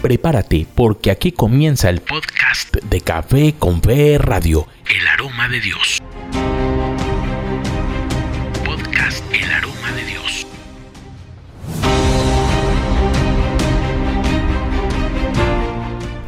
[0.00, 6.00] Prepárate porque aquí comienza el podcast de Café con Fe Radio, El Aroma de Dios.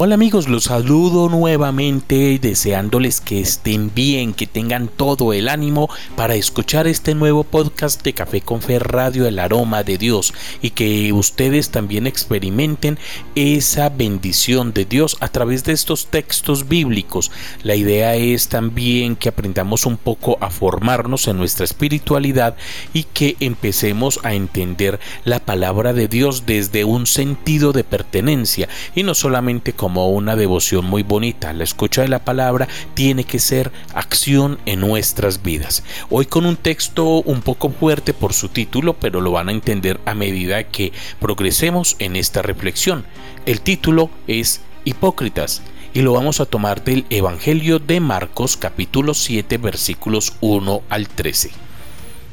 [0.00, 6.36] Hola amigos, los saludo nuevamente deseándoles que estén bien, que tengan todo el ánimo para
[6.36, 11.12] escuchar este nuevo podcast de Café con Fe Radio El Aroma de Dios y que
[11.12, 12.96] ustedes también experimenten
[13.34, 17.32] esa bendición de Dios a través de estos textos bíblicos.
[17.64, 22.54] La idea es también que aprendamos un poco a formarnos en nuestra espiritualidad
[22.92, 29.02] y que empecemos a entender la palabra de Dios desde un sentido de pertenencia y
[29.02, 31.54] no solamente como como una devoción muy bonita.
[31.54, 35.82] La escucha de la palabra tiene que ser acción en nuestras vidas.
[36.10, 39.98] Hoy con un texto un poco fuerte por su título, pero lo van a entender
[40.04, 43.06] a medida que progresemos en esta reflexión.
[43.46, 45.62] El título es Hipócritas
[45.94, 51.67] y lo vamos a tomar del Evangelio de Marcos capítulo 7 versículos 1 al 13.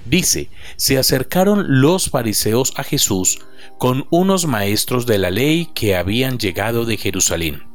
[0.06, 3.39] Dice, se acercaron los fariseos a Jesús
[3.78, 7.75] con unos maestros de la ley que habían llegado de Jerusalén.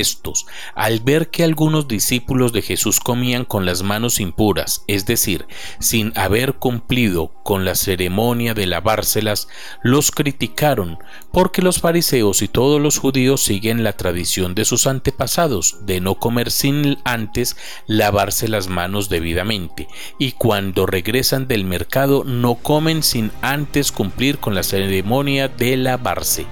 [0.00, 5.44] Estos, al ver que algunos discípulos de Jesús comían con las manos impuras, es decir,
[5.80, 9.48] sin haber cumplido con la ceremonia de lavárselas,
[9.82, 10.98] los criticaron,
[11.30, 16.14] porque los fariseos y todos los judíos siguen la tradición de sus antepasados de no
[16.14, 23.30] comer sin antes lavarse las manos debidamente, y cuando regresan del mercado no comen sin
[23.42, 26.46] antes cumplir con la ceremonia de lavarse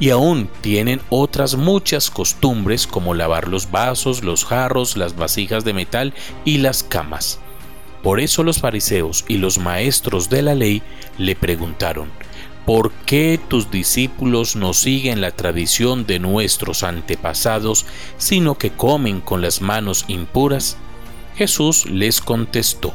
[0.00, 5.72] y aún tienen otras muchas costumbres como lavar los vasos, los jarros, las vasijas de
[5.72, 6.14] metal
[6.44, 7.40] y las camas.
[8.02, 10.82] Por eso los fariseos y los maestros de la ley
[11.16, 12.10] le preguntaron,
[12.66, 17.86] ¿por qué tus discípulos no siguen la tradición de nuestros antepasados,
[18.18, 20.76] sino que comen con las manos impuras?
[21.36, 22.94] Jesús les contestó,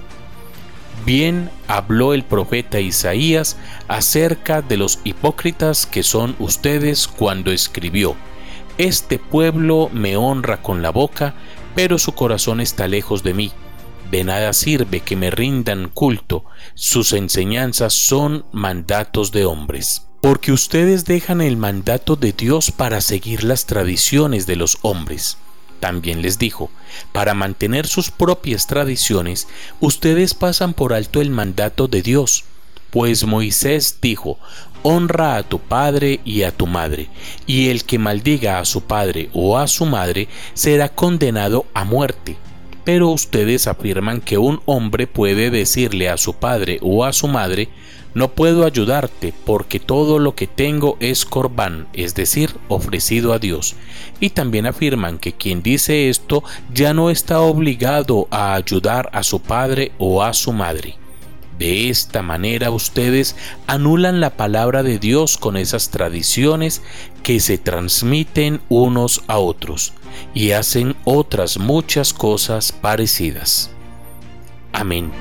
[1.05, 8.15] Bien habló el profeta Isaías acerca de los hipócritas que son ustedes cuando escribió,
[8.77, 11.35] Este pueblo me honra con la boca,
[11.75, 13.51] pero su corazón está lejos de mí.
[14.11, 16.43] De nada sirve que me rindan culto,
[16.73, 20.07] sus enseñanzas son mandatos de hombres.
[20.21, 25.38] Porque ustedes dejan el mandato de Dios para seguir las tradiciones de los hombres.
[25.79, 26.69] También les dijo,
[27.12, 29.47] para mantener sus propias tradiciones,
[29.79, 32.44] ustedes pasan por alto el mandato de Dios,
[32.90, 34.39] pues Moisés dijo,
[34.84, 37.09] honra a tu padre y a tu madre,
[37.45, 42.38] y el que maldiga a su padre o a su madre será condenado a muerte.
[42.91, 47.69] Pero ustedes afirman que un hombre puede decirle a su padre o a su madre,
[48.16, 53.75] no puedo ayudarte porque todo lo que tengo es corbán, es decir, ofrecido a Dios.
[54.19, 59.39] Y también afirman que quien dice esto ya no está obligado a ayudar a su
[59.39, 60.95] padre o a su madre.
[61.59, 63.35] De esta manera ustedes
[63.67, 66.81] anulan la palabra de Dios con esas tradiciones
[67.21, 69.94] que se transmiten unos a otros
[70.34, 73.72] y hacen otras muchas cosas parecidas.
[74.74, 75.12] Amén.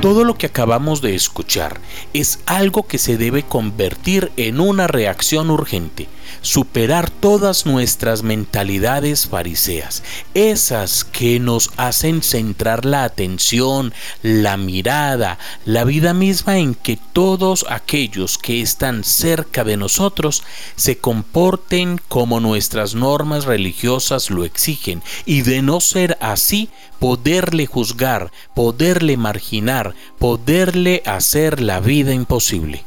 [0.00, 1.80] Todo lo que acabamos de escuchar
[2.12, 6.08] es algo que se debe convertir en una reacción urgente,
[6.40, 10.02] superar todas nuestras mentalidades fariseas,
[10.34, 13.92] esas que nos hacen centrar la atención,
[14.22, 20.42] la mirada, la vida misma en que todos aquellos que están cerca de nosotros
[20.76, 26.68] se comporten como nuestras normas religiosas lo exigen y de no ser así
[26.98, 32.84] poderle juzgar, poderle marginar, poderle hacer la vida imposible.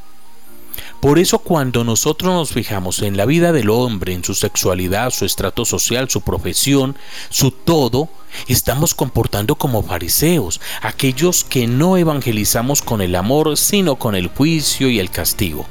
[1.08, 5.24] Por eso cuando nosotros nos fijamos en la vida del hombre, en su sexualidad, su
[5.24, 6.98] estrato social, su profesión,
[7.30, 8.10] su todo,
[8.50, 14.90] estamos comportando como fariseos, aquellos que no evangelizamos con el amor, sino con el juicio
[14.90, 15.66] y el castigo.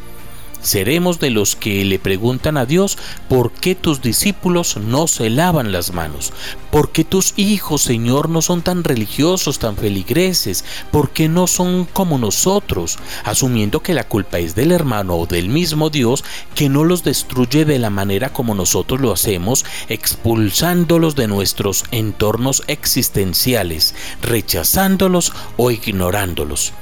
[0.60, 2.98] Seremos de los que le preguntan a Dios,
[3.28, 6.32] ¿por qué tus discípulos no se lavan las manos?
[6.70, 10.64] ¿Por qué tus hijos, Señor, no son tan religiosos, tan feligreses?
[10.90, 12.98] ¿Por qué no son como nosotros?
[13.24, 16.24] Asumiendo que la culpa es del hermano o del mismo Dios
[16.54, 22.62] que no los destruye de la manera como nosotros lo hacemos, expulsándolos de nuestros entornos
[22.66, 26.72] existenciales, rechazándolos o ignorándolos.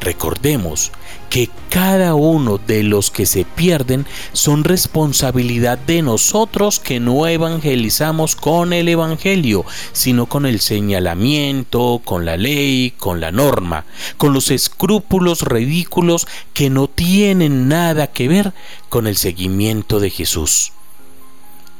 [0.00, 0.92] Recordemos
[1.30, 8.36] que cada uno de los que se pierden son responsabilidad de nosotros que no evangelizamos
[8.36, 13.84] con el Evangelio, sino con el señalamiento, con la ley, con la norma,
[14.16, 18.52] con los escrúpulos ridículos que no tienen nada que ver
[18.88, 20.72] con el seguimiento de Jesús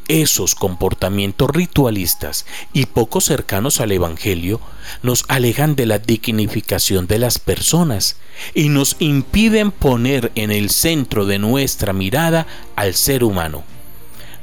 [0.09, 4.61] esos comportamientos ritualistas y poco cercanos al Evangelio
[5.03, 8.17] nos alejan de la dignificación de las personas
[8.55, 13.65] y nos impiden poner en el centro de nuestra mirada al ser humano.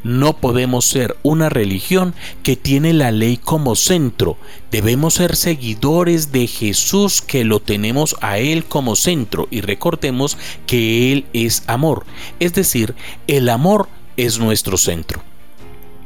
[0.03, 2.13] No podemos ser una religión
[2.43, 4.37] que tiene la ley como centro.
[4.69, 10.37] Debemos ser seguidores de Jesús que lo tenemos a Él como centro y recordemos
[10.67, 12.05] que Él es amor.
[12.41, 12.95] Es decir,
[13.27, 13.87] el amor
[14.17, 15.23] es nuestro centro.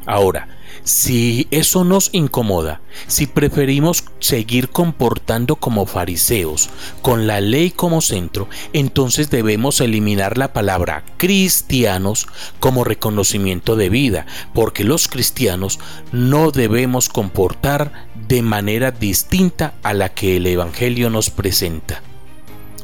[0.08, 0.48] Ahora,
[0.86, 6.70] si eso nos incomoda, si preferimos seguir comportando como fariseos,
[7.02, 12.26] con la ley como centro, entonces debemos eliminar la palabra cristianos
[12.62, 15.78] como reconocimiento de vida, porque los cristianos
[16.14, 22.02] no debemos comportar de manera distinta a la que el Evangelio nos presenta.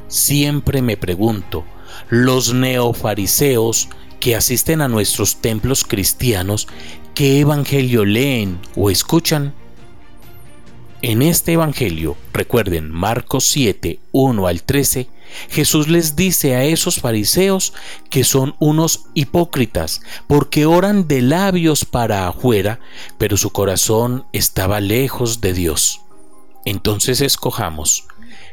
[0.09, 1.63] Siempre me pregunto,
[2.09, 3.87] los neofariseos
[4.23, 6.69] que asisten a nuestros templos cristianos
[7.13, 9.53] ¿Qué evangelio leen o escuchan?
[11.01, 15.09] En este evangelio, recuerden Marcos 7, 1 al 13,
[15.49, 17.73] Jesús les dice a esos fariseos
[18.09, 22.79] que son unos hipócritas, porque oran de labios para afuera,
[23.17, 25.99] pero su corazón estaba lejos de Dios.
[26.63, 28.07] Entonces escojamos,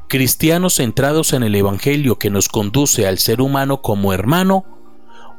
[0.09, 4.80] cristianos centrados en el Evangelio que nos conduce al ser humano como hermano,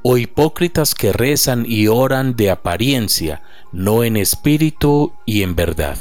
[0.03, 5.97] o hipócritas que rezan y oran de apariencia, no en espíritu y en verdad.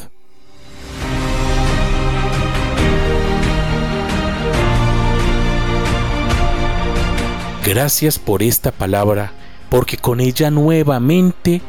[7.64, 9.32] Gracias por esta palabra,
[9.69, 11.61] porque con ella nuevamente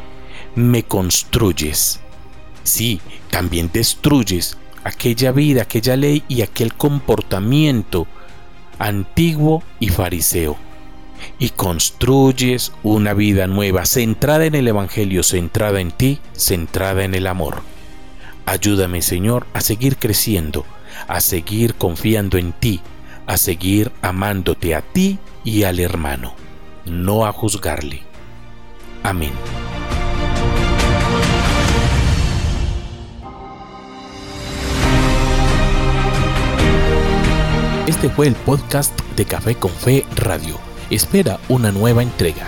[0.55, 1.99] me construyes.
[2.63, 8.07] Sí, también destruyes aquella vida, aquella ley y aquel comportamiento
[8.79, 10.57] antiguo y fariseo
[11.39, 17.27] y construyes una vida nueva, centrada en el Evangelio, centrada en ti, centrada en el
[17.27, 17.61] amor.
[18.45, 20.65] Ayúdame, Señor, a seguir creciendo,
[21.07, 22.81] a seguir confiando en ti,
[23.27, 26.33] a seguir amándote a ti y al hermano,
[26.85, 28.01] no a juzgarle.
[29.03, 29.31] Amén.
[37.87, 42.47] Este fue el podcast de Café con Fe Radio espera una nueva entrega.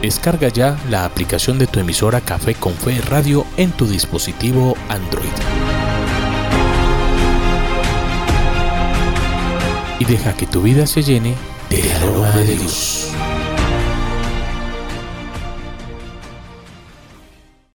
[0.00, 5.26] Descarga ya la aplicación de tu emisora Café con Fe Radio en tu dispositivo Android.
[9.98, 11.34] Y deja que tu vida se llene
[11.70, 13.15] de aroma de Dios.